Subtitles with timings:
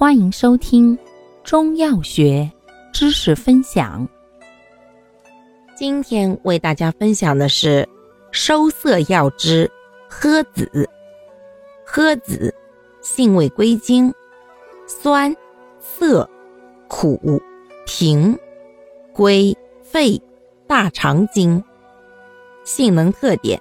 [0.00, 0.98] 欢迎收听
[1.44, 2.50] 中药学
[2.90, 4.08] 知识分享。
[5.76, 7.86] 今天为大家分享的是
[8.30, 9.70] 收涩药之
[10.08, 10.88] 诃子。
[11.86, 12.54] 诃子
[13.02, 14.10] 性味归经：
[14.86, 15.36] 酸、
[15.78, 16.26] 涩、
[16.88, 17.20] 苦、
[17.84, 18.34] 平，
[19.12, 20.18] 归肺、
[20.66, 21.62] 大肠经。
[22.64, 23.60] 性能特点：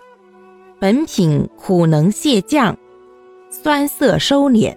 [0.80, 2.78] 本品苦能泻降。
[3.50, 4.74] 酸涩收敛，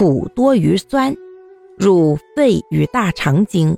[0.00, 1.14] 苦多于酸，
[1.76, 3.76] 入肺与大肠经。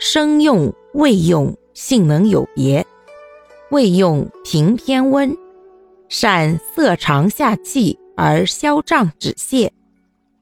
[0.00, 2.84] 生用、味用性能有别。
[3.70, 5.32] 味用平偏温，
[6.08, 9.70] 善涩肠下气而消胀止泻。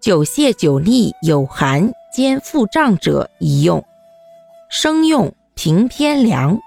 [0.00, 3.84] 久泻久痢有寒兼腹胀者宜用。
[4.70, 6.58] 生用平偏凉，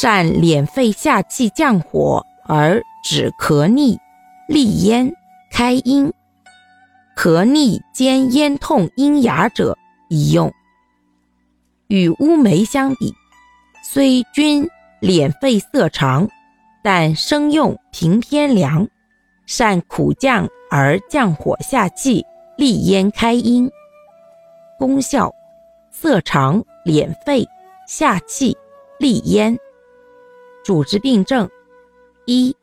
[0.00, 3.98] 善敛肺下气降火而止咳逆、
[4.46, 5.12] 利咽。
[5.52, 6.12] 开阴、
[7.20, 9.76] 咳逆兼咽痛阴哑者
[10.08, 10.50] 宜用。
[11.88, 13.14] 与乌梅相比，
[13.84, 14.66] 虽均
[15.02, 16.26] 敛肺涩肠，
[16.82, 18.88] 但生用平偏凉，
[19.44, 22.24] 善苦降而降火下气，
[22.56, 23.70] 利咽开阴。
[24.78, 25.30] 功效：
[25.90, 27.46] 涩肠敛肺
[27.86, 28.56] 下气
[28.98, 29.58] 利咽。
[30.64, 31.46] 主治病症：
[32.24, 32.56] 一、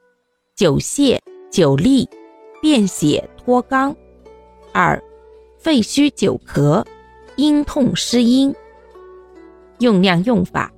[0.55, 1.19] 久泻
[1.51, 2.09] 久痢。
[2.59, 3.95] 便血脱肛，
[4.79, 5.01] 二、
[5.57, 6.85] 肺虚久咳，
[7.35, 8.53] 阴痛失阴。
[9.79, 10.71] 用量用法：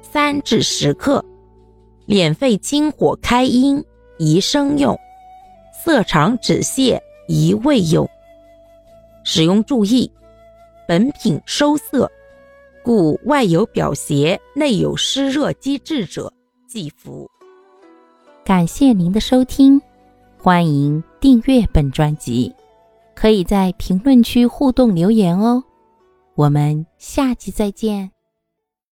[0.00, 1.22] 三至十克。
[2.06, 3.84] 敛肺清火开阴
[4.18, 4.98] 宜生用，
[5.84, 8.08] 涩肠止泻宜未用。
[9.22, 10.10] 使用注意：
[10.88, 12.10] 本品收涩，
[12.82, 16.32] 故外有表邪、内有湿热积滞者
[16.66, 17.30] 忌服。
[18.46, 19.78] 感谢您的收听。
[20.38, 22.50] 欢迎订阅本专辑，
[23.14, 25.62] 可以在评论区互动留言哦。
[26.34, 28.10] 我们下期再见。